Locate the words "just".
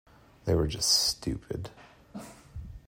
0.65-0.89